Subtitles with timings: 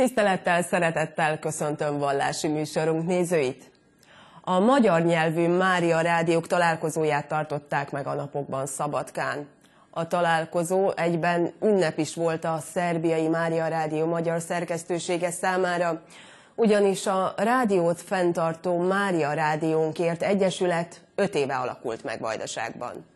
[0.00, 3.70] Tisztelettel, szeretettel köszöntöm vallási műsorunk nézőit!
[4.40, 9.48] A magyar nyelvű Mária rádiók találkozóját tartották meg a napokban Szabadkán.
[9.90, 16.02] A találkozó egyben ünnep is volt a szerbiai Mária Rádió magyar szerkesztősége számára,
[16.54, 23.06] ugyanis a rádiót fenntartó Mária Rádiónkért Egyesület öt éve alakult meg Vajdaságban.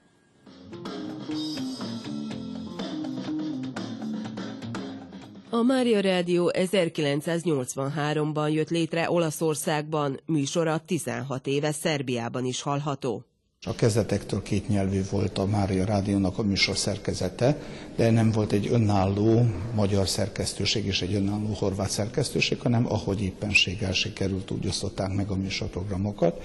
[5.55, 13.25] A Mária Rádió 1983-ban jött létre Olaszországban, műsora 16 éve Szerbiában is hallható.
[13.67, 17.59] A kezdetektől két nyelvű volt a Mária Rádiónak a műsor szerkezete,
[17.97, 23.93] de nem volt egy önálló magyar szerkesztőség és egy önálló horvát szerkesztőség, hanem ahogy éppenséggel
[23.93, 26.43] sikerült, úgy osztották meg a műsorprogramokat.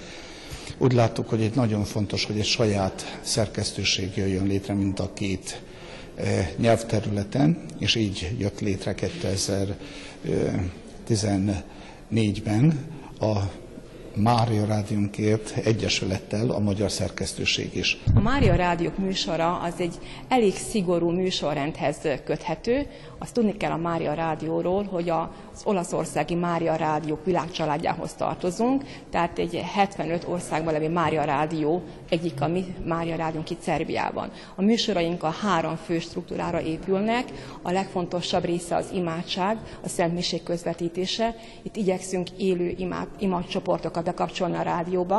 [0.78, 5.62] Úgy láttuk, hogy egy nagyon fontos, hogy egy saját szerkesztőség jöjjön létre, mint a két
[6.56, 8.94] nyelvterületen, és így jött létre
[11.08, 12.86] 2014-ben
[13.20, 13.36] a
[14.14, 17.98] Mária Rádiónkért Egyesülettel a Magyar Szerkesztőség is.
[18.14, 19.94] A Mária Rádiók műsora az egy
[20.28, 22.86] elég szigorú műsorrendhez köthető.
[23.18, 29.64] Azt tudni kell a Mária Rádióról, hogy az olaszországi Mária Rádiók világcsaládjához tartozunk, tehát egy
[29.74, 34.30] 75 országban levő Mária Rádió egyik a mi Mária Rádiónk itt Szerbiában.
[34.54, 37.24] A műsoraink a három fő struktúrára épülnek,
[37.62, 41.36] a legfontosabb része az imádság, a Szent közvetítése.
[41.62, 45.18] Itt igyekszünk élő imád, imádcsoportokat bekapcsolni a rádióba.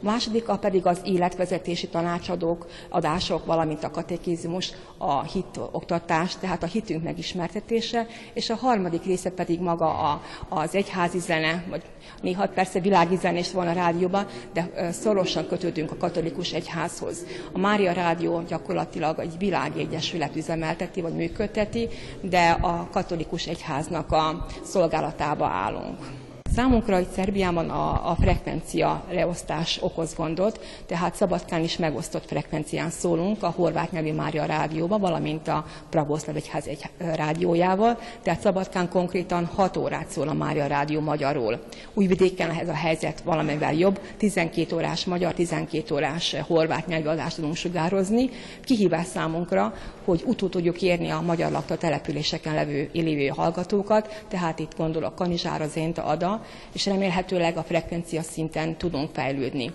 [0.00, 6.62] A második a pedig az életvezetési tanácsadók, adások, valamint a katekizmus, a hit oktatás, tehát
[6.62, 11.82] a hitünk megismertetése, és a harmadik része pedig maga a, az egyházi zene, vagy
[12.22, 17.24] néha persze világi zenés van a rádióban, de szorosan kötődünk a katolikus egyházhoz.
[17.52, 21.88] A Mária Rádió gyakorlatilag egy világi egyesület üzemelteti, vagy működteti,
[22.20, 26.23] de a katolikus egyháznak a szolgálatába állunk.
[26.54, 33.42] Számunkra itt Szerbiában a, a frekvencia leosztás okoz gondot, tehát Szabadkán is megosztott frekvencián szólunk
[33.42, 39.76] a horvát nyelvű Mária rádióba, valamint a Pravoszlav Egyház egy rádiójával, tehát Szabadkán konkrétan 6
[39.76, 41.62] órát szól a Mária rádió magyarról.
[41.94, 47.56] Újvidéken ez a helyzet valamivel jobb, 12 órás magyar, 12 órás horvát nyelvű adást tudunk
[47.56, 48.30] sugározni.
[48.64, 54.76] Kihívás számunkra, hogy utó tudjuk érni a magyar lakta településeken levő élő hallgatókat, tehát itt
[54.76, 59.72] gondolok Kanizsára, Zénta, Ada, és remélhetőleg a frekvencia szinten tudunk fejlődni.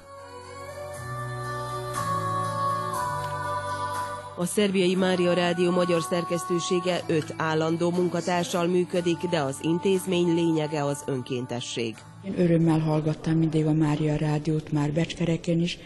[4.38, 11.03] A szerbiai Mária Rádió magyar szerkesztősége öt állandó munkatársal működik, de az intézmény lényege az
[11.06, 11.96] önkéntesség.
[12.23, 15.78] Én örömmel hallgattam mindig a Mária Rádiót, már Becskereken is,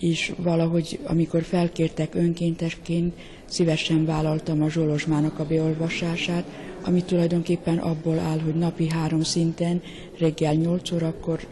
[0.00, 3.14] és valahogy amikor felkértek önkéntesként,
[3.48, 6.44] szívesen vállaltam a Zsolozsmának a beolvasását,
[6.82, 9.82] ami tulajdonképpen abból áll, hogy napi három szinten,
[10.18, 11.46] reggel 8 órakor,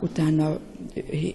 [0.00, 0.58] utána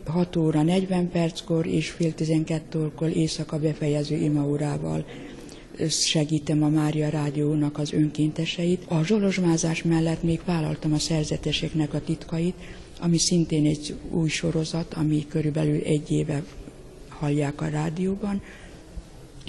[0.06, 5.06] 6 óra 40 perckor és fél 12-kor éjszaka befejező imaórával
[5.88, 8.86] segítem a Mária Rádiónak az önkénteseit.
[8.88, 12.56] A zsolozsmázás mellett még vállaltam a szerzeteseknek a titkait,
[13.00, 16.44] ami szintén egy új sorozat, ami körülbelül egy éve
[17.10, 18.42] hallják a rádióban.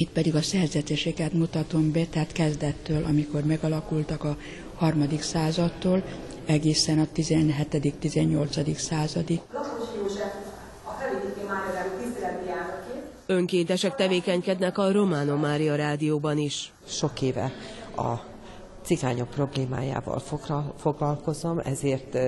[0.00, 4.36] Itt pedig a szerzeteseket mutatom be, tehát kezdettől, amikor megalakultak a
[4.74, 6.02] harmadik századtól,
[6.46, 8.74] egészen a 17.-18.
[8.76, 9.40] századig.
[13.26, 16.72] Önkéntesek tevékenykednek a Romano Mária rádióban is.
[16.86, 17.52] Sok éve
[17.96, 18.29] a
[18.82, 20.22] cigányok problémájával
[20.76, 22.18] foglalkozom, ezért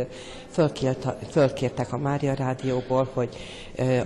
[1.30, 3.36] fölkértek a Mária Rádióból, hogy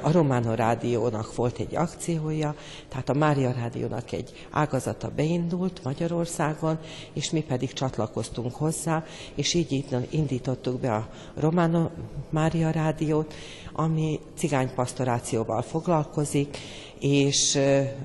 [0.01, 2.55] a Romano Rádiónak volt egy akciója,
[2.89, 6.79] tehát a Mária Rádiónak egy ágazata beindult Magyarországon,
[7.13, 9.05] és mi pedig csatlakoztunk hozzá,
[9.35, 11.89] és így indítottuk be a Romano
[12.31, 13.35] Mária Rádiót,
[13.73, 16.59] ami cigánypastorációval foglalkozik,
[17.01, 17.59] és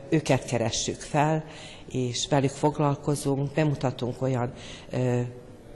[0.09, 1.43] őket keressük fel,
[1.91, 4.53] és velük foglalkozunk, bemutatunk olyan
[4.91, 5.21] ö,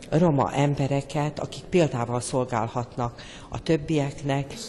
[0.09, 4.53] roma embereket, akik példával szolgálhatnak a többieknek.
[4.53, 4.59] És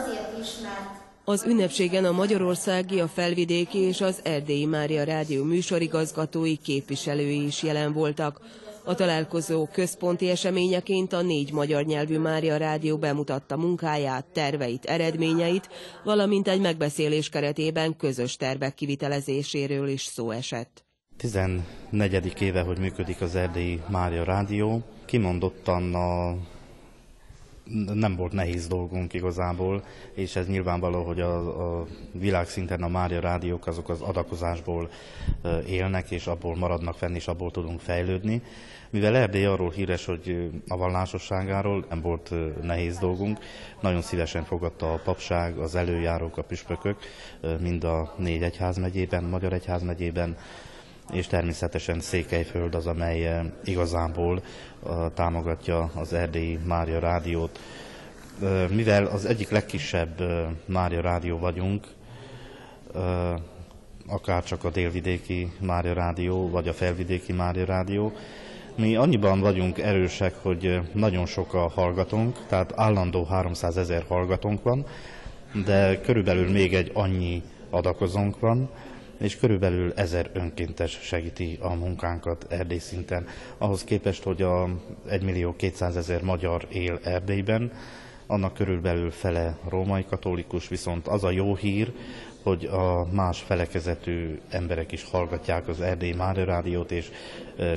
[0.00, 0.92] azért is, mert
[1.24, 7.92] az ünnepségen a magyarországi, a felvidéki és az erdélyi Mária Rádió műsorigazgatói képviselői is jelen
[7.92, 8.40] voltak.
[8.84, 15.68] A találkozó központi eseményeként a négy magyar nyelvű Mária Rádió bemutatta munkáját, terveit, eredményeit,
[16.04, 20.84] valamint egy megbeszélés keretében közös tervek kivitelezéséről is szó esett.
[21.22, 22.40] 14.
[22.40, 24.82] éve, hogy működik az Erdélyi Mária Rádió.
[25.04, 26.34] Kimondottan a
[27.94, 29.84] nem volt nehéz dolgunk igazából,
[30.14, 34.90] és ez nyilvánvaló, hogy a, a világszinten a Mária rádiók azok az adakozásból
[35.66, 38.42] élnek, és abból maradnak fenn, és abból tudunk fejlődni.
[38.90, 42.32] Mivel Erdély arról híres, hogy a vallásosságáról nem volt
[42.62, 43.38] nehéz dolgunk,
[43.80, 46.96] nagyon szívesen fogadta a papság, az előjárók, a püspökök,
[47.60, 50.36] mind a négy egyházmegyében, Magyar egyházmegyében,
[51.12, 54.42] és természetesen Székelyföld az, amely igazából
[55.14, 57.58] támogatja az Erdélyi Mária Rádiót.
[58.68, 60.22] Mivel az egyik legkisebb
[60.66, 61.86] Mária Rádió vagyunk,
[64.06, 68.12] akár csak a délvidéki Mária Rádió, vagy a felvidéki Mária Rádió,
[68.76, 74.86] mi annyiban vagyunk erősek, hogy nagyon sok a hallgatónk, tehát állandó 300 ezer hallgatónk van,
[75.64, 78.70] de körülbelül még egy annyi adakozónk van,
[79.18, 83.26] és körülbelül ezer önkéntes segíti a munkánkat Erdély szinten.
[83.58, 84.68] Ahhoz képest, hogy a
[85.08, 87.72] 1 millió 200 ezer magyar él Erdélyben,
[88.26, 91.92] annak körülbelül fele római katolikus, viszont az a jó hír,
[92.42, 97.10] hogy a más felekezetű emberek is hallgatják az Erdély Mária Rádiót, és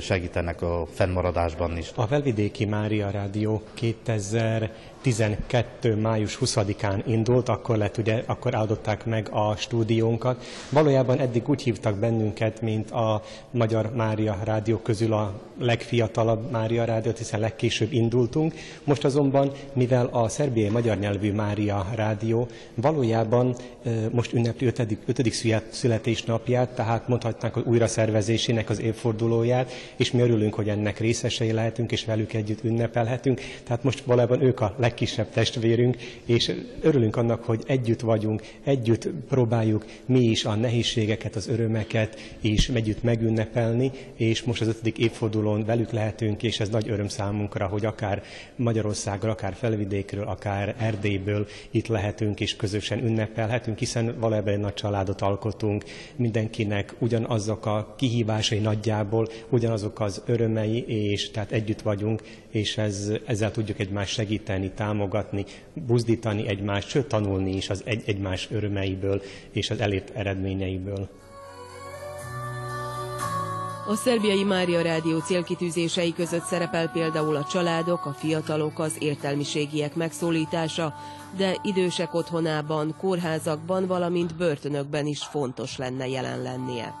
[0.00, 1.90] segítenek a fennmaradásban is.
[1.94, 4.70] A Velvidéki Mária Rádió 2000
[5.06, 5.94] 12.
[5.94, 10.44] május 20-án indult, akkor lett ugye, akkor áldották meg a stúdiónkat.
[10.70, 17.18] Valójában eddig úgy hívtak bennünket, mint a Magyar Mária Rádió közül a legfiatalabb Mária Rádiót,
[17.18, 18.54] hiszen legkésőbb indultunk.
[18.84, 23.56] Most azonban, mivel a szerbiai magyar nyelvű Mária Rádió valójában
[24.10, 24.98] most ünnepli 5.
[25.06, 25.64] 5.
[25.70, 32.04] születésnapját, tehát mondhatnánk, újra szervezésének az évfordulóját, és mi örülünk, hogy ennek részesei lehetünk, és
[32.04, 33.40] velük együtt ünnepelhetünk.
[33.64, 39.08] Tehát most valójában ők a leg legkisebb testvérünk, és örülünk annak, hogy együtt vagyunk, együtt
[39.28, 45.64] próbáljuk mi is a nehézségeket, az örömeket, és együtt megünnepelni, és most az ötödik évfordulón
[45.64, 48.22] velük lehetünk, és ez nagy öröm számunkra, hogy akár
[48.56, 55.20] Magyarországról, akár felvidékről, akár Erdélyből itt lehetünk, és közösen ünnepelhetünk, hiszen valójában egy nagy családot
[55.20, 55.84] alkotunk,
[56.16, 63.50] mindenkinek ugyanazok a kihívásai nagyjából, ugyanazok az örömei, és tehát együtt vagyunk, és ez, ezzel
[63.50, 69.80] tudjuk egymást segíteni, támogatni, buzdítani egymást, sőt tanulni is az egy, egymás örömeiből és az
[69.80, 71.08] elért eredményeiből.
[73.88, 80.94] A szerbiai Mária Rádió célkitűzései között szerepel például a családok, a fiatalok, az értelmiségiek megszólítása,
[81.36, 86.94] de idősek otthonában, kórházakban, valamint börtönökben is fontos lenne jelen lennie.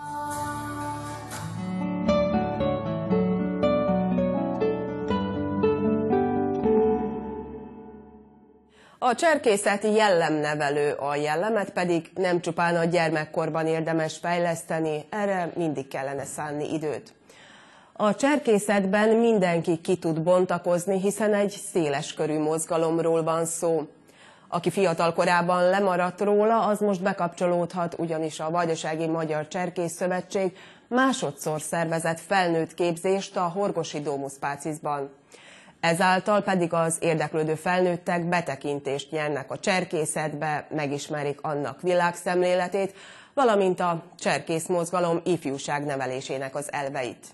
[9.08, 16.24] A cserkészeti jellemnevelő a jellemet pedig nem csupán a gyermekkorban érdemes fejleszteni, erre mindig kellene
[16.24, 17.14] szánni időt.
[17.92, 23.86] A cserkészetben mindenki ki tud bontakozni, hiszen egy széles körű mozgalomról van szó.
[24.48, 30.56] Aki fiatal korában lemaradt róla, az most bekapcsolódhat, ugyanis a Vajdasági Magyar Cserkész Szövetség
[30.88, 35.10] másodszor szervezett felnőtt képzést a Horgosi Dómuszpácizban.
[35.86, 42.94] Ezáltal pedig az érdeklődő felnőttek betekintést nyernek a cserkészetbe, megismerik annak világszemléletét,
[43.34, 47.26] valamint a cserkész mozgalom ifjúság nevelésének az elveit.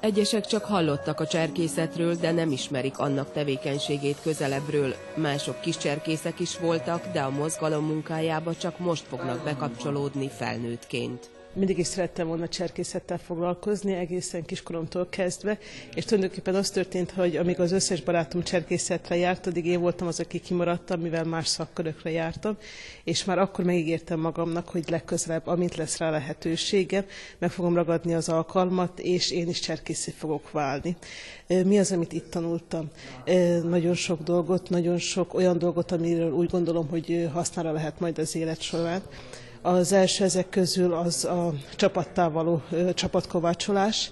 [0.00, 4.94] Egyesek csak hallottak a cserkészetről, de nem ismerik annak tevékenységét közelebbről.
[5.14, 11.78] Mások kis cserkészek is voltak, de a mozgalom munkájába csak most fognak bekapcsolódni felnőttként mindig
[11.78, 15.58] is szerettem volna cserkészettel foglalkozni, egészen kiskoromtól kezdve,
[15.94, 20.20] és tulajdonképpen az történt, hogy amíg az összes barátom cserkészetre járt, addig én voltam az,
[20.20, 22.56] aki kimaradtam, mivel más szakkörökre jártam,
[23.04, 27.04] és már akkor megígértem magamnak, hogy legközelebb, amint lesz rá lehetőségem,
[27.38, 30.96] meg fogom ragadni az alkalmat, és én is cserkészé fogok válni.
[31.46, 32.90] Mi az, amit itt tanultam?
[33.62, 38.34] Nagyon sok dolgot, nagyon sok olyan dolgot, amiről úgy gondolom, hogy hasznára lehet majd az
[38.34, 39.02] élet során.
[39.62, 42.62] Az első ezek közül az a csapattá való
[42.94, 44.10] csapatkovácsolás,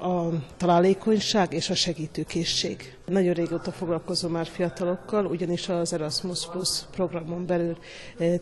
[0.00, 2.96] a találékonyság és a segítőkészség.
[3.06, 7.76] Nagyon régóta foglalkozom már fiatalokkal, ugyanis az Erasmus Plus programon belül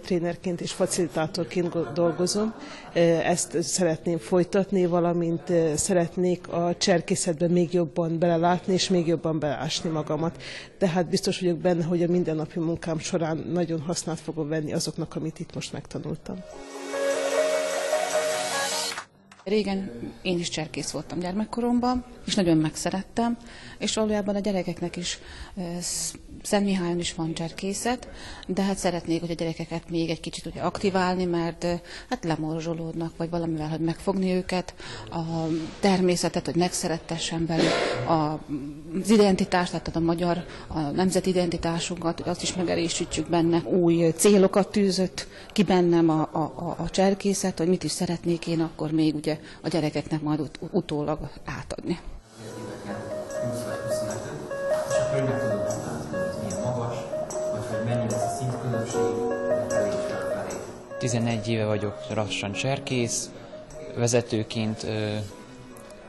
[0.02, 2.54] trénerként és facilitátorként dolgozom.
[3.25, 10.42] Ezt szeretném folytatni, valamint szeretnék a cserkészetben még jobban belelátni és még jobban beleásni magamat.
[10.78, 15.38] Tehát biztos vagyok benne, hogy a mindennapi munkám során nagyon hasznát fogom venni azoknak, amit
[15.38, 16.37] itt most megtanultam.
[19.44, 19.90] Régen
[20.22, 23.37] én is cserkész voltam gyermekkoromban, és nagyon megszerettem,
[23.78, 25.18] és valójában a gyerekeknek is
[26.42, 28.08] Szent Mihályon is van cserkészet,
[28.46, 31.66] de hát szeretnék, hogy a gyerekeket még egy kicsit ugye aktiválni, mert
[32.08, 34.75] hát lemorzsolódnak, vagy valamivel, hogy megfogni őket,
[35.11, 35.20] a
[35.80, 37.68] természetet, hogy megszerettessen belül
[38.06, 43.58] az identitást, tehát a magyar, a nemzeti identitásunkat, hogy azt is megerősítsük benne.
[43.58, 48.61] Új célokat tűzött ki bennem a, a, a, a cserkészet, hogy mit is szeretnék én
[48.61, 51.99] akkor még ugye a gyerekeknek majd ut- utólag átadni.
[58.12, 58.92] És
[60.99, 63.31] 11 éve vagyok lassan cserkész,
[63.97, 64.87] vezetőként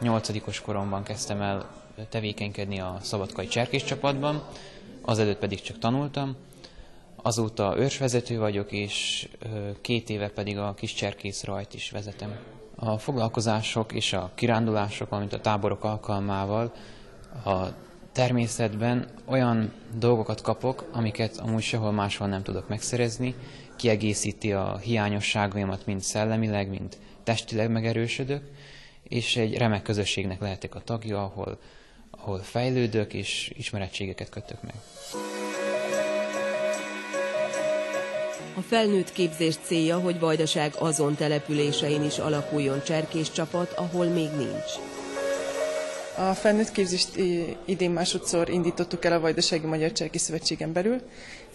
[0.01, 1.65] 8 koromban kezdtem el
[2.09, 4.43] tevékenykedni a szabadkai cserkész csapatban,
[5.01, 6.35] azelőtt pedig csak tanultam.
[7.15, 9.29] Azóta őrsvezető vagyok, és
[9.81, 12.35] két éve pedig a kis cserkész rajt is vezetem.
[12.75, 16.73] A foglalkozások és a kirándulások, valamint a táborok alkalmával
[17.45, 17.67] a
[18.13, 23.35] természetben olyan dolgokat kapok, amiket amúgy sehol máshol nem tudok megszerezni,
[23.75, 28.41] kiegészíti a hiányosságaimat mind szellemileg, mind testileg megerősödök,
[29.03, 31.59] és egy remek közösségnek lehetek a tagja, ahol,
[32.11, 34.75] ahol fejlődök és ismerettségeket kötök meg.
[38.55, 44.92] A felnőtt képzés célja, hogy Vajdaság azon településein is alakuljon cserkés csapat, ahol még nincs.
[46.17, 47.09] A felnőtt képzést
[47.65, 51.01] idén másodszor indítottuk el a Vajdasági Magyar Cserki Szövetségen belül.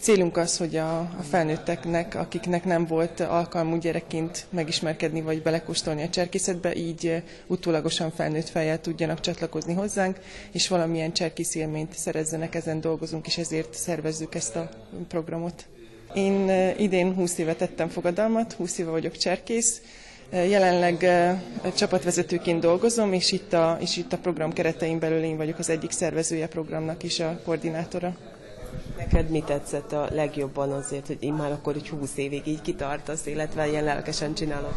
[0.01, 6.75] Célunk az, hogy a, felnőtteknek, akiknek nem volt alkalmú gyerekként megismerkedni vagy belekóstolni a cserkészetbe,
[6.75, 10.19] így utólagosan felnőtt fejjel tudjanak csatlakozni hozzánk,
[10.53, 14.71] és valamilyen cserkész élményt szerezzenek, ezen dolgozunk, és ezért szervezzük ezt a
[15.09, 15.67] programot.
[16.15, 19.81] Én idén 20 éve tettem fogadalmat, 20 éve vagyok cserkész,
[20.31, 21.07] Jelenleg
[21.77, 25.91] csapatvezetőként dolgozom, és itt, a, és itt a program keretein belül én vagyok az egyik
[25.91, 28.17] szervezője programnak is, a koordinátora.
[28.97, 33.27] Neked mi tetszett a legjobban azért, hogy én már akkor így 20 évig így kitartasz,
[33.27, 34.75] illetve ilyen lelkesen csinálod?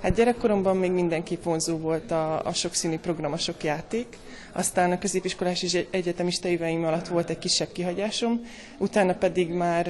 [0.00, 4.06] Hát gyerekkoromban még mindenki vonzó volt a, a sokszínű program, a sok játék.
[4.52, 8.40] Aztán a középiskolás és egyetemista éveim alatt volt egy kisebb kihagyásom,
[8.78, 9.88] utána pedig már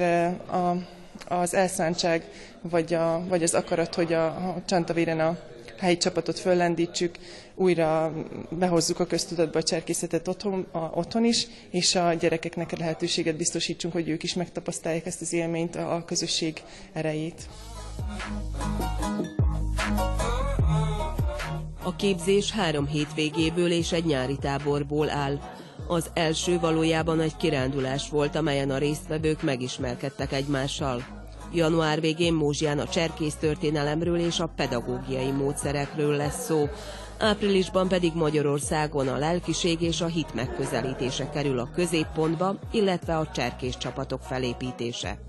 [0.51, 0.75] a
[1.27, 2.23] az elszántság,
[2.61, 5.37] vagy, a, vagy az akarat, hogy a, a Csantavéren a
[5.79, 7.17] helyi csapatot föllendítsük,
[7.55, 8.13] újra
[8.49, 14.09] behozzuk a köztudatba a cserkészetet otthon, a, otthon is, és a gyerekeknek lehetőséget biztosítsunk, hogy
[14.09, 16.61] ők is megtapasztalják ezt az élményt, a, a közösség
[16.93, 17.49] erejét.
[21.83, 25.39] A képzés három hétvégéből és egy nyári táborból áll.
[25.91, 31.05] Az első valójában egy kirándulás volt, amelyen a résztvevők megismerkedtek egymással.
[31.53, 36.69] Január végén Mózsián a cserkész történelemről és a pedagógiai módszerekről lesz szó.
[37.19, 43.77] Áprilisban pedig Magyarországon a lelkiség és a hit megközelítése kerül a középpontba, illetve a cserkész
[43.77, 45.19] csapatok felépítése.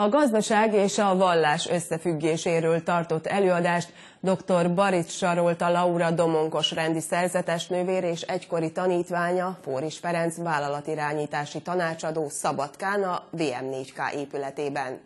[0.00, 4.74] A gazdaság és a vallás összefüggéséről tartott előadást dr.
[4.74, 13.02] Baric Sarolta Laura Domonkos rendi szerzetes nővér és egykori tanítványa Fóris Ferenc vállalatirányítási tanácsadó Szabadkán
[13.02, 15.00] a VM4K épületében.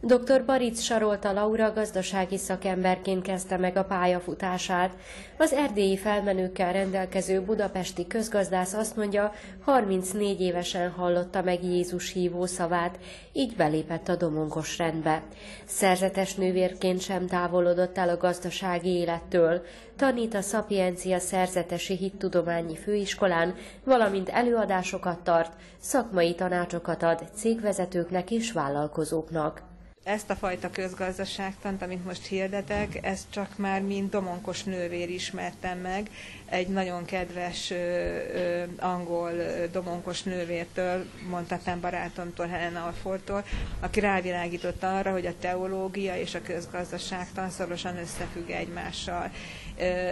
[0.00, 0.44] Dr.
[0.44, 4.90] Baric Sarolta Laura gazdasági szakemberként kezdte meg a pályafutását.
[5.38, 9.32] Az erdélyi felmenőkkel rendelkező budapesti közgazdász azt mondja,
[9.64, 12.98] 34 évesen hallotta meg Jézus hívó szavát,
[13.32, 15.22] így belépett a domonkos rendbe.
[15.64, 19.62] Szerzetes nővérként sem távolodott el a gazdasági élettől.
[19.96, 29.74] Tanít a Szapiencia Szerzetesi Hittudományi Főiskolán, valamint előadásokat tart, szakmai tanácsokat ad cégvezetőknek és vállalkozóknak
[30.06, 36.10] ezt a fajta közgazdaságtant, amit most hirdetek, ezt csak már mint domonkos nővér ismertem meg,
[36.44, 43.44] egy nagyon kedves ö, ö, angol ö, domonkos nővértől, mondhatnám barátomtól, Helen Alfordtól,
[43.80, 49.30] aki rávilágított arra, hogy a teológia és a közgazdaságtan szorosan összefügg egymással.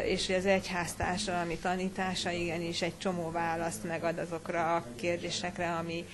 [0.05, 6.05] És az egyháztársadalmi tanítása igenis egy csomó választ megad azokra a kérdésekre, ami,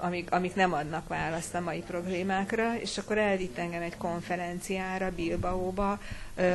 [0.00, 5.98] amik, amik nem adnak választ a mai problémákra, és akkor elvitt engem egy konferenciára Bilbaóba,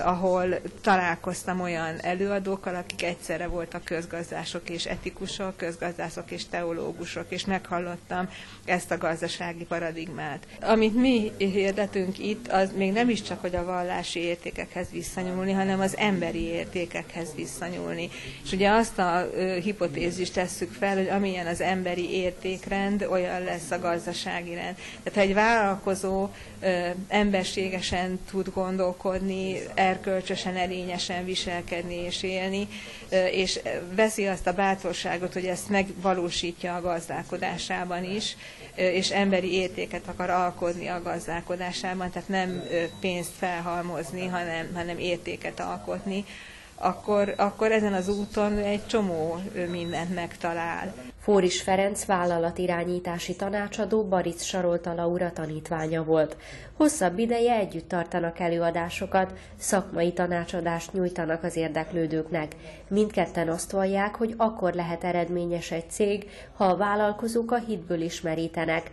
[0.03, 8.29] ahol találkoztam olyan előadókkal, akik egyszerre voltak közgazdások és etikusok, közgazdászok és teológusok, és meghallottam
[8.65, 10.47] ezt a gazdasági paradigmát.
[10.61, 15.79] Amit mi hirdetünk itt, az még nem is csak, hogy a vallási értékekhez visszanyúlni, hanem
[15.79, 18.09] az emberi értékekhez visszanyúlni.
[18.43, 19.29] És ugye azt a
[19.63, 24.75] hipotézist tesszük fel, hogy amilyen az emberi értékrend, olyan lesz a gazdasági rend.
[25.03, 26.29] Tehát ha egy vállalkozó
[27.07, 32.67] emberségesen tud gondolkodni, erkölcsösen, erényesen viselkedni és élni,
[33.31, 33.59] és
[33.95, 38.35] veszi azt a bátorságot, hogy ezt megvalósítja a gazdálkodásában is,
[38.75, 42.63] és emberi értéket akar alkotni a gazdálkodásában, tehát nem
[42.99, 46.25] pénzt felhalmozni, hanem, hanem értéket alkotni,
[46.79, 49.37] akkor, akkor ezen az úton egy csomó
[49.71, 50.93] mindent megtalál.
[51.19, 56.37] Fóris Ferenc vállalatirányítási tanácsadó Baric Sarolta Laura tanítványa volt.
[56.77, 62.55] Hosszabb ideje együtt tartanak előadásokat, szakmai tanácsadást nyújtanak az érdeklődőknek.
[62.87, 68.91] Mindketten azt vallják, hogy akkor lehet eredményes egy cég, ha a vállalkozók a hitből ismerítenek.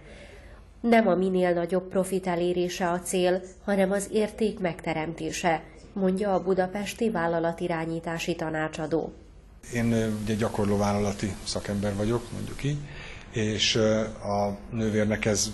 [0.80, 5.62] Nem a minél nagyobb profit elérése a cél, hanem az érték megteremtése,
[5.96, 9.12] mondja a budapesti vállalatirányítási tanácsadó.
[9.72, 12.78] Én ugye gyakorló vállalati szakember vagyok, mondjuk így,
[13.30, 13.76] és
[14.22, 15.52] a nővérnek ez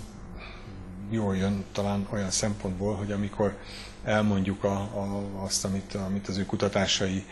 [1.09, 3.57] jól jön talán olyan szempontból, hogy amikor
[4.03, 7.25] elmondjuk a, a, azt, amit, amit az ő kutatásai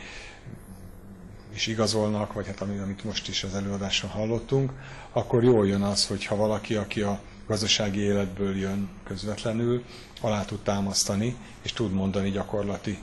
[1.53, 4.71] is igazolnak, vagy hát amit most is az előadáson hallottunk,
[5.11, 9.83] akkor jól jön az, hogyha valaki, aki a gazdasági életből jön közvetlenül,
[10.21, 12.97] alá tud támasztani, és tud mondani gyakorlati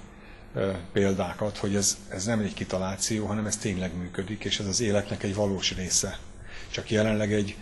[0.92, 5.22] példákat, hogy ez, ez nem egy kitaláció, hanem ez tényleg működik, és ez az életnek
[5.22, 6.18] egy valós része.
[6.70, 7.56] Csak jelenleg egy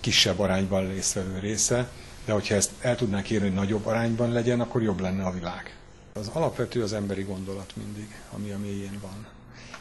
[0.00, 1.88] kisebb arányban résztvevő része,
[2.24, 5.76] de hogyha ezt el tudnánk érni, hogy nagyobb arányban legyen, akkor jobb lenne a világ.
[6.12, 9.26] Az alapvető az emberi gondolat mindig, ami a mélyén van.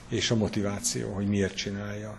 [0.09, 2.17] És a motiváció, hogy miért csinálja.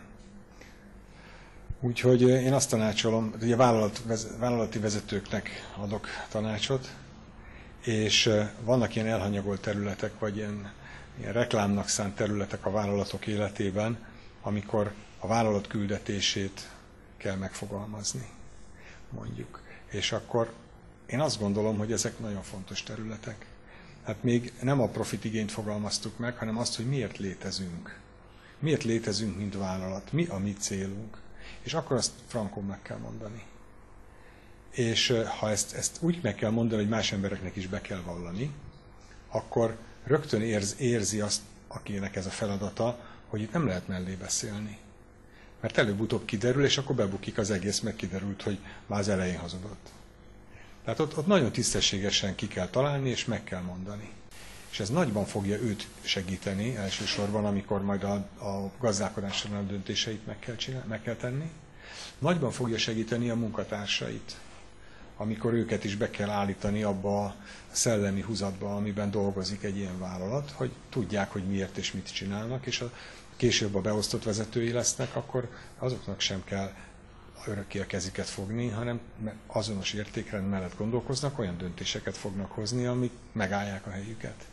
[1.87, 4.03] Úgyhogy én azt tanácsolom, ugye vállalat,
[4.39, 6.95] vállalati vezetőknek adok tanácsot,
[7.85, 8.31] és
[8.65, 10.73] vannak ilyen elhanyagolt területek, vagy ilyen,
[11.19, 13.99] ilyen reklámnak szánt területek a vállalatok életében,
[14.43, 16.71] amikor a vállalat küldetését
[17.17, 18.29] kell megfogalmazni,
[19.11, 19.61] mondjuk.
[19.91, 20.53] És akkor
[21.07, 23.47] én azt gondolom, hogy ezek nagyon fontos területek.
[24.05, 27.99] Hát még nem a profit igényt fogalmaztuk meg, hanem azt, hogy miért létezünk.
[28.59, 31.25] Miért létezünk, mint vállalat, mi a mi célunk.
[31.67, 33.43] És akkor azt frankon meg kell mondani
[34.77, 38.51] és ha ezt, ezt úgy meg kell mondani, hogy más embereknek is be kell vallani,
[39.29, 42.99] akkor rögtön érz, érzi azt, akinek ez a feladata,
[43.29, 44.79] hogy itt nem lehet mellé beszélni.
[45.61, 49.89] Mert előbb-utóbb kiderül, és akkor bebukik az egész, meg kiderült, hogy már az elején hazudott.
[50.85, 54.13] Tehát ott, ott nagyon tisztességesen ki kell találni, és meg kell mondani.
[54.77, 58.13] És ez nagyban fogja őt segíteni, elsősorban, amikor majd a,
[58.45, 61.51] a gazdálkodásra a döntéseit meg kell, csinál, meg kell tenni.
[62.19, 64.37] Nagyban fogja segíteni a munkatársait,
[65.17, 67.35] amikor őket is be kell állítani abba a
[67.71, 72.81] szellemi húzatba, amiben dolgozik egy ilyen vállalat, hogy tudják, hogy miért és mit csinálnak, és
[72.81, 72.93] a
[73.37, 76.73] később a beosztott vezetői lesznek, akkor azoknak sem kell
[77.47, 79.01] örökké a keziket fogni, hanem
[79.47, 84.45] azonos értékrend mellett gondolkoznak, olyan döntéseket fognak hozni, amik megállják a helyüket.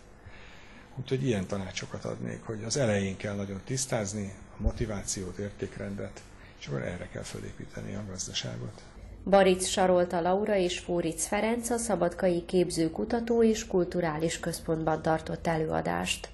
[1.00, 6.22] Úgyhogy ilyen tanácsokat adnék, hogy az elején kell nagyon tisztázni a motivációt, értékrendet,
[6.60, 8.82] és akkor erre kell felépíteni a gazdaságot.
[9.26, 16.30] Baric Sarolta Laura és Fóric Ferenc a Szabadkai Képzőkutató és Kulturális Központban tartott előadást.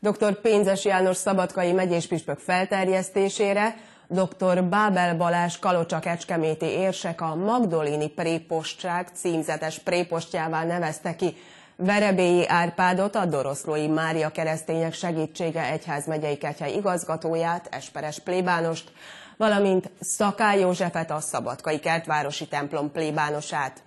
[0.00, 0.40] Dr.
[0.40, 3.74] Pénzes János Szabadkai megyés püspök felterjesztésére
[4.14, 4.64] dr.
[4.64, 11.36] Bábel Balázs Kalocsa Kecskeméti érsek a Magdolini prépostság címzetes prépostjává nevezte ki
[11.76, 18.92] Verebélyi Árpádot, a Doroszlói Mária Keresztények Segítsége Egyházmegyei Kegyhely igazgatóját, Esperes plébánost,
[19.36, 23.82] valamint Szaká Józsefet, a Szabadkai Kertvárosi templom plébánosát.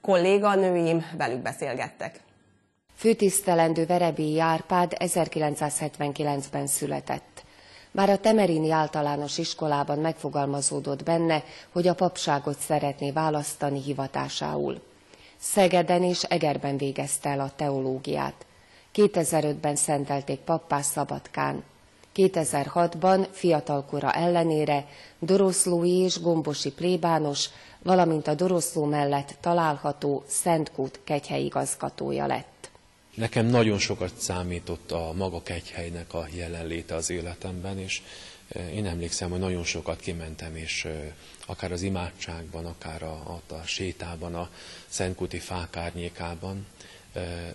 [0.00, 2.20] Kolléganőim velük beszélgettek.
[2.94, 7.27] Főtisztelendő Verebélyi Árpád 1979-ben született.
[7.90, 14.80] Már a Temerini általános iskolában megfogalmazódott benne, hogy a papságot szeretné választani hivatásául.
[15.40, 18.46] Szegeden és Egerben végezte el a teológiát.
[18.94, 21.62] 2005-ben szentelték pappá Szabadkán.
[22.16, 24.86] 2006-ban fiatalkora ellenére
[25.18, 27.48] Doroszlói és Gombosi plébános,
[27.82, 32.57] valamint a Doroszló mellett található Szentkút kegyhely igazgatója lett.
[33.18, 38.02] Nekem nagyon sokat számított a maga kegyhelynek a jelenléte az életemben, és
[38.72, 40.88] Én emlékszem, hogy nagyon sokat kimentem, és
[41.46, 43.12] akár az imádságban, akár a,
[43.48, 44.50] a, a sétában, a
[44.86, 46.66] Szentkúti fák árnyékában,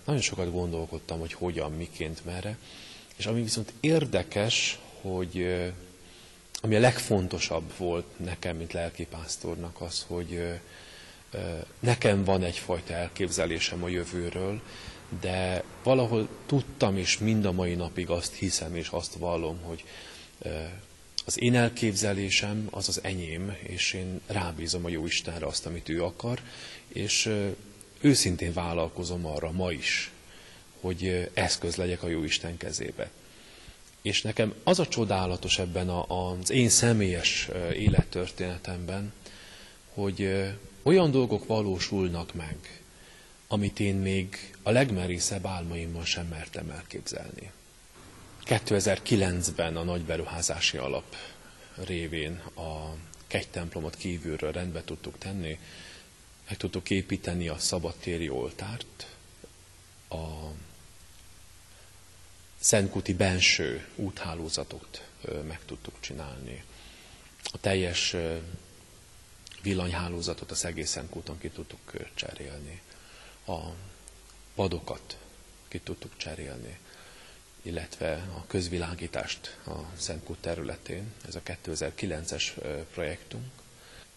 [0.04, 2.58] nagyon sokat gondolkodtam, hogy hogyan, miként, merre.
[3.16, 5.62] És ami viszont érdekes, hogy
[6.60, 10.60] ami a legfontosabb volt nekem, mint lelkipásztornak az, hogy
[11.80, 14.60] nekem van egyfajta elképzelésem a jövőről,
[15.20, 19.84] de valahol tudtam, és mind a mai napig azt hiszem, és azt vallom, hogy
[21.26, 26.04] az én elképzelésem az az enyém, és én rábízom a jó Istenre azt, amit ő
[26.04, 26.40] akar,
[26.88, 27.30] és
[28.00, 30.10] őszintén vállalkozom arra ma is,
[30.80, 33.10] hogy eszköz legyek a jó Isten kezébe.
[34.02, 39.12] És nekem az a csodálatos ebben a, az én személyes élettörténetemben,
[39.94, 40.48] hogy
[40.82, 42.83] olyan dolgok valósulnak meg,
[43.54, 47.50] amit én még a legmerészebb álmaimmal sem mertem elképzelni.
[48.44, 51.16] 2009-ben a nagy beruházási alap
[51.74, 52.94] révén a
[53.50, 55.58] templomot kívülről rendbe tudtuk tenni,
[56.48, 59.06] meg tudtuk építeni a szabadtéri oltárt,
[60.08, 60.24] a
[62.60, 65.08] Szentkuti benső úthálózatot
[65.46, 66.64] meg tudtuk csinálni.
[67.52, 68.16] A teljes
[69.62, 72.80] villanyhálózatot az egész Szentkúton ki tudtuk cserélni.
[73.46, 73.58] A
[74.54, 75.16] padokat
[75.68, 76.78] ki tudtuk cserélni,
[77.62, 81.12] illetve a közvilágítást a Szentkút területén.
[81.28, 82.50] Ez a 2009-es
[82.92, 83.44] projektunk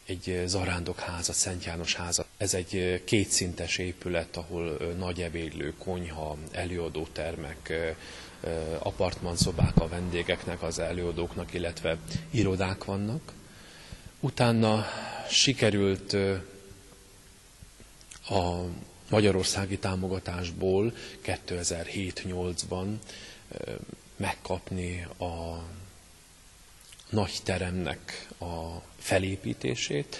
[0.07, 2.25] egy zarándokháza, Szent János háza.
[2.37, 7.73] Ez egy kétszintes épület, ahol nagy ebédlő, konyha, előadótermek,
[8.79, 11.97] apartmanszobák a vendégeknek, az előadóknak, illetve
[12.31, 13.33] irodák vannak.
[14.19, 14.85] Utána
[15.29, 16.13] sikerült
[18.29, 18.63] a
[19.09, 20.93] magyarországi támogatásból
[21.25, 22.87] 2007-8-ban
[24.15, 25.63] megkapni a
[27.09, 30.17] nagy teremnek a felépítését.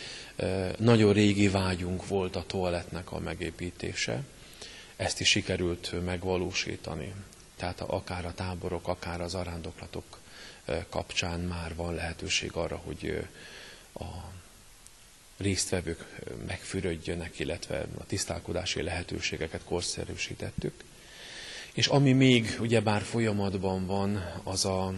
[0.77, 4.23] Nagyon régi vágyunk volt a toalettnek a megépítése.
[4.95, 7.13] Ezt is sikerült megvalósítani.
[7.55, 10.19] Tehát akár a táborok, akár az arándoklatok
[10.89, 13.27] kapcsán már van lehetőség arra, hogy
[13.93, 14.05] a
[15.37, 20.83] résztvevők megfürödjönek, illetve a tisztálkodási lehetőségeket korszerűsítettük.
[21.73, 24.93] És ami még ugyebár folyamatban van, az a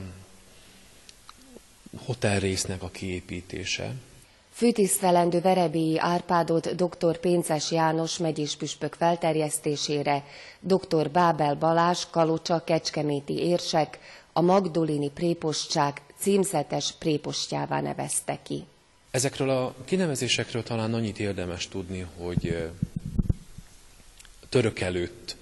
[2.06, 3.94] hotelrésznek a kiépítése.
[4.52, 7.18] Főtisztelendő Verebélyi Árpádot dr.
[7.18, 10.24] Pénces János megyés püspök felterjesztésére
[10.60, 11.10] dr.
[11.10, 14.00] Bábel Balázs Kalocsa Kecskeméti érsek
[14.34, 18.66] a Magdolini prépostság címzetes prépostjává nevezte ki.
[19.12, 22.70] Ezekről a kinevezésekről talán annyit érdemes tudni, hogy
[24.50, 25.36] török előtt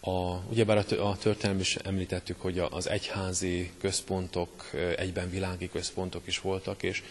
[0.00, 6.82] a, ugyebár a, történelmi is említettük, hogy az egyházi központok egyben világi központok is voltak,
[6.82, 7.02] és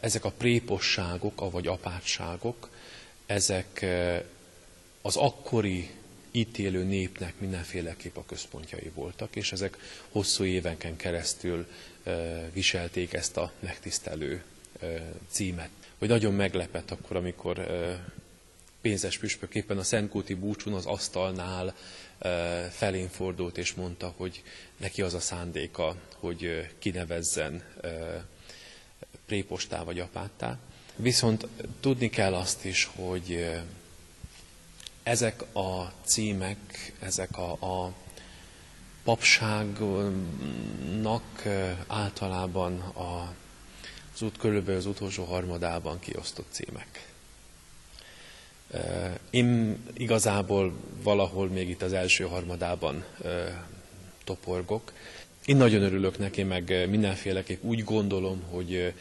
[0.00, 2.68] ezek a préposságok, vagy apátságok,
[3.26, 3.86] ezek
[5.02, 5.90] az akkori
[6.30, 9.76] itt élő népnek mindenféleképp a központjai voltak, és ezek
[10.10, 11.66] hosszú évenken keresztül
[12.52, 14.42] viselték ezt a megtisztelő
[15.30, 15.70] címet.
[15.98, 17.66] Hogy nagyon meglepett akkor, amikor
[18.80, 21.74] pénzes püspök éppen a Szentkúti búcsún az asztalnál
[22.70, 24.42] felén fordult és mondta, hogy
[24.76, 27.62] neki az a szándéka, hogy kinevezzen
[29.26, 30.58] prépostá vagy apáttá.
[30.96, 31.46] Viszont
[31.80, 33.50] tudni kell azt is, hogy
[35.02, 37.92] ezek a címek, ezek a, a
[39.04, 40.02] papságnak
[41.86, 43.34] általában a,
[44.20, 47.08] az út körülbelül az utolsó harmadában kiosztott címek.
[49.30, 53.04] Én igazából valahol még itt az első harmadában
[54.24, 54.92] toporgok.
[55.44, 58.94] Én nagyon örülök neki, meg mindenféleképp úgy gondolom, hogy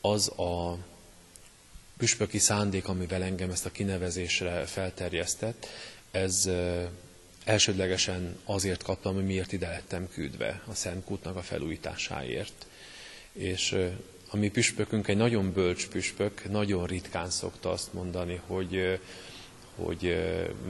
[0.00, 0.78] az a
[1.96, 5.66] püspöki szándék, amivel engem ezt a kinevezésre felterjesztett,
[6.10, 6.50] ez
[7.44, 12.66] elsődlegesen azért kaptam, hogy miért ide lettem küldve a Szentkútnak a felújításáért.
[13.32, 13.76] És
[14.32, 19.00] a mi püspökünk egy nagyon bölcs püspök, nagyon ritkán szokta azt mondani, hogy,
[19.74, 20.16] hogy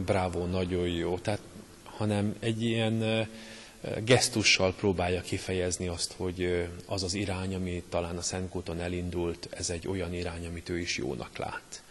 [0.04, 1.40] bravo, nagyon jó, tehát,
[1.84, 3.28] hanem egy ilyen
[4.04, 9.88] gesztussal próbálja kifejezni azt, hogy az az irány, ami talán a Szentkúton elindult, ez egy
[9.88, 11.82] olyan irány, amit ő is jónak lát.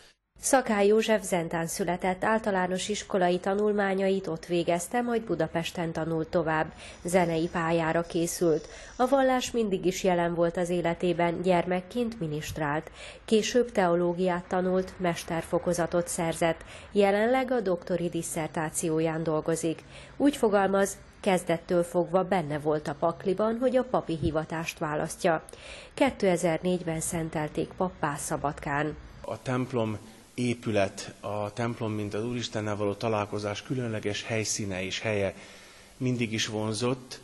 [0.44, 6.72] Szakály József Zentán született, általános iskolai tanulmányait ott végezte, majd Budapesten tanult tovább.
[7.04, 8.68] Zenei pályára készült.
[8.96, 12.92] A vallás mindig is jelen volt az életében, gyermekként minisztrált.
[13.26, 16.64] Később teológiát tanult, mesterfokozatot szerzett.
[16.92, 19.84] Jelenleg a doktori disszertációján dolgozik.
[20.18, 25.44] Úgy fogalmaz, Kezdettől fogva benne volt a pakliban, hogy a papi hivatást választja.
[25.98, 28.96] 2004-ben szentelték pappá Szabadkán.
[29.22, 29.98] A templom
[30.34, 35.36] épület, a templom, mint az Úristennel való találkozás különleges helyszíne és helye
[35.98, 37.20] mindig is vonzott,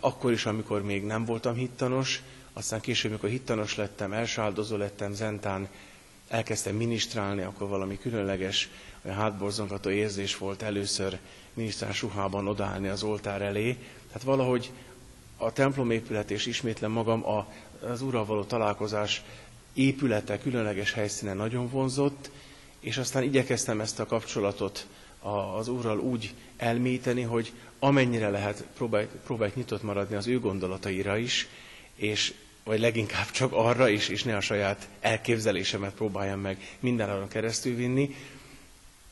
[0.00, 5.68] akkor is, amikor még nem voltam hittanos, aztán később, amikor hittanos lettem, elsáldozó lettem, zentán
[6.28, 8.68] elkezdtem minisztrálni, akkor valami különleges,
[9.04, 11.18] olyan hátborzongató érzés volt először
[11.54, 13.72] minisztrás ruhában odaállni az oltár elé.
[14.06, 14.70] Tehát valahogy
[15.36, 17.46] a templom épület és ismétlen magam a,
[17.80, 19.22] az Úrral való találkozás
[19.76, 22.30] épülete, különleges helyszíne nagyon vonzott,
[22.80, 24.86] és aztán igyekeztem ezt a kapcsolatot
[25.56, 31.48] az Úrral úgy elmélyíteni, hogy amennyire lehet próbálj, próbálj nyitott maradni az ő gondolataira is,
[31.94, 32.34] és
[32.64, 37.74] vagy leginkább csak arra is, és ne a saját elképzelésemet próbáljam meg minden arra keresztül
[37.74, 38.14] vinni.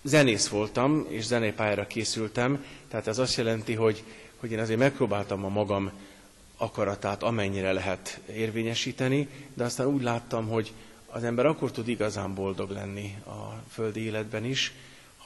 [0.03, 4.03] Zenész voltam, és zenépályára készültem, tehát ez azt jelenti, hogy,
[4.37, 5.91] hogy én azért megpróbáltam a magam
[6.65, 10.73] akaratát amennyire lehet érvényesíteni, de aztán úgy láttam, hogy
[11.07, 14.73] az ember akkor tud igazán boldog lenni a földi életben is,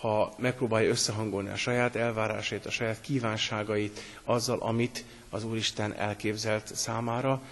[0.00, 7.42] ha megpróbálja összehangolni a saját elvárásait, a saját kívánságait azzal, amit az Úristen elképzelt számára,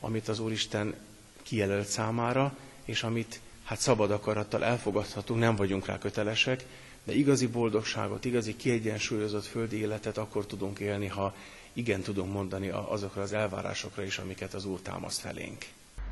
[0.00, 0.94] amit az Úristen
[1.42, 6.64] kijelölt számára, és amit hát szabad akarattal elfogadhatunk, nem vagyunk rá kötelesek,
[7.08, 11.34] de igazi boldogságot, igazi kiegyensúlyozott földi életet akkor tudunk élni, ha
[11.72, 15.66] igen tudunk mondani azokra az elvárásokra is, amiket az Úr támaszt felénk.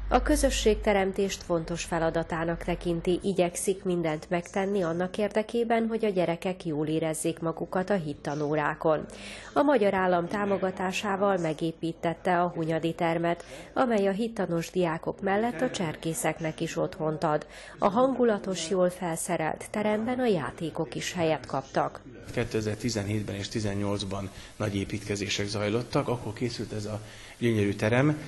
[0.08, 7.38] A közösségteremtést fontos feladatának tekinti, igyekszik mindent megtenni annak érdekében, hogy a gyerekek jól érezzék
[7.38, 9.04] magukat a hittanórákon.
[9.52, 16.60] A magyar állam támogatásával megépítette a Hunyadi termet, amely a hittanos diákok mellett a cserkészeknek
[16.60, 17.46] is otthont ad.
[17.78, 22.00] A hangulatos, jól felszerelt teremben a játékok is helyet kaptak.
[22.34, 27.00] 2017-ben és 2018-ban nagy építkezések zajlottak, akkor készült ez a
[27.38, 28.18] gyönyörű terem,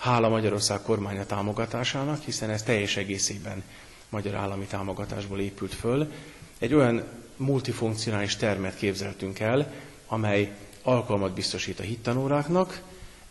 [0.00, 3.62] hála Magyarország kormánya támogatásának, hiszen ez teljes egészében
[4.08, 6.12] magyar állami támogatásból épült föl.
[6.58, 7.04] Egy olyan
[7.36, 9.72] multifunkcionális termet képzeltünk el,
[10.06, 12.82] amely alkalmat biztosít a hittanóráknak,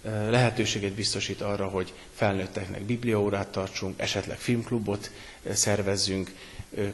[0.04, 5.12] lehetőséget biztosít arra, hogy felnőtteknek bibliaórát tartsunk, esetleg filmklubot
[5.52, 6.32] szervezzünk,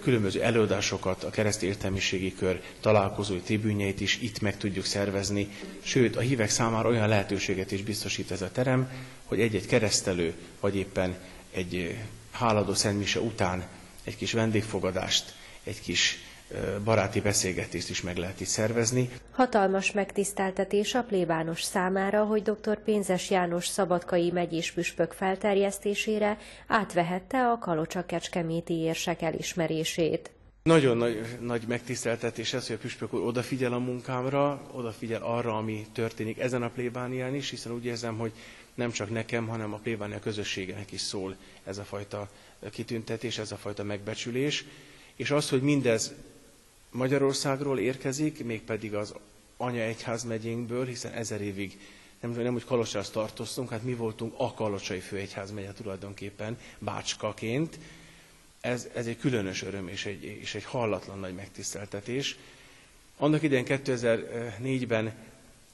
[0.01, 5.47] különböző előadásokat, a keresztény értelmiségi kör találkozói tribűnyeit is itt meg tudjuk szervezni,
[5.83, 8.89] sőt a hívek számára olyan lehetőséget is biztosít ez a terem,
[9.25, 11.15] hogy egy-egy keresztelő, vagy éppen
[11.51, 11.97] egy
[12.31, 13.67] háladó szentmise után
[14.03, 16.17] egy kis vendégfogadást, egy kis
[16.83, 19.09] baráti beszélgetést is meg lehet itt szervezni.
[19.31, 22.83] Hatalmas megtiszteltetés a plébános számára, hogy dr.
[22.83, 30.29] Pénzes János szabadkai megyés püspök felterjesztésére átvehette a Kalocsa Kecskeméti érsek elismerését.
[30.63, 35.85] Nagyon nagy, nagy megtiszteltetés ez, hogy a püspök úr odafigyel a munkámra, odafigyel arra, ami
[35.93, 38.31] történik ezen a plébánián is, hiszen úgy érzem, hogy
[38.75, 42.29] nem csak nekem, hanem a plébánia közösségenek is szól ez a fajta
[42.71, 44.65] kitüntetés, ez a fajta megbecsülés.
[45.15, 46.13] És az, hogy mindez
[46.95, 49.13] Magyarországról érkezik, mégpedig az
[49.57, 51.79] anya egyházmegyénkből, hiszen ezer évig
[52.19, 57.79] nem, nem úgy Kalocsához tartoztunk, hát mi voltunk a Kalocsai főegyházmegye tulajdonképpen bácskaként.
[58.61, 62.37] Ez, ez egy különös öröm és egy, és egy hallatlan nagy megtiszteltetés.
[63.17, 65.13] Annak idején 2004-ben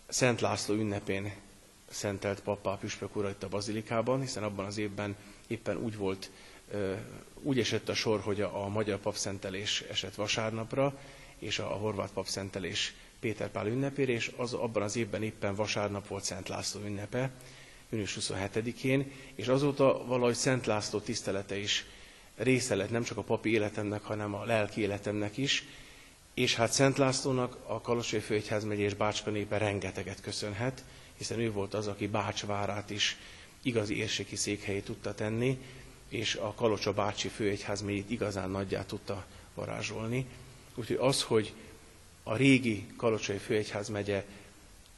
[0.08, 1.34] Szent László ünnepén
[1.90, 5.16] szentelt pappá püspök ura itt a bazilikában, hiszen abban az évben
[5.48, 6.30] éppen úgy volt
[7.42, 10.98] úgy esett a sor, hogy a, magyar papszentelés esett vasárnapra,
[11.40, 16.24] és a, horvát papszentelés Péter Pál ünnepére, és az, abban az évben éppen vasárnap volt
[16.24, 17.32] Szent László ünnepe,
[17.90, 21.86] június 27-én, és azóta valahogy Szent László tisztelete is
[22.36, 25.64] része lett nem csak a papi életemnek, hanem a lelki életemnek is,
[26.34, 30.84] és hát Szent Lászlónak a Kalosai Főegyház és Bácska népe rengeteget köszönhet,
[31.18, 33.18] hiszen ő volt az, aki Bácsvárát is
[33.62, 35.60] igazi érséki székhelyét tudta tenni,
[36.12, 40.26] és a Kalocsa bácsi főegyház még igazán nagyját tudta varázsolni.
[40.76, 41.54] Úgyhogy az, hogy
[42.24, 44.26] a régi Kalocsai főegyház megye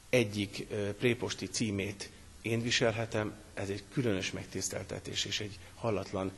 [0.08, 0.66] egyik
[0.98, 2.10] préposti címét
[2.42, 6.32] én viselhetem, ez egy különös megtiszteltetés és egy hallatlan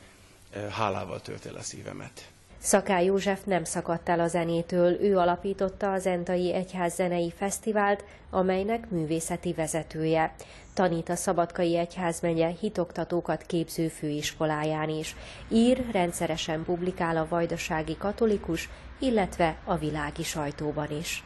[0.69, 2.29] hálával tölt el a szívemet.
[2.61, 8.89] Szaká József nem szakadt el a zenétől, ő alapította az Entai Egyház Zenei Fesztivált, amelynek
[8.89, 10.33] művészeti vezetője.
[10.73, 15.15] Tanít a Szabadkai Egyházmegye hitoktatókat képző főiskoláján is.
[15.49, 21.23] Ír, rendszeresen publikál a vajdasági katolikus, illetve a világi sajtóban is.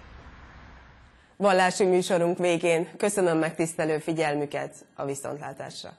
[1.38, 5.90] Vallási műsorunk végén köszönöm megtisztelő figyelmüket a viszontlátásra.